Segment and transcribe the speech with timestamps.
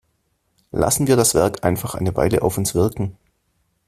[0.71, 3.17] Lassen wir das Werk einfach eine Weile auf uns wirken!